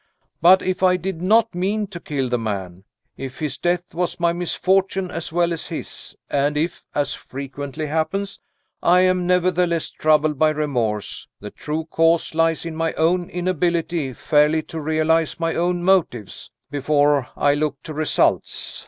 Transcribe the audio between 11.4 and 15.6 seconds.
true cause lies in my own inability fairly to realize my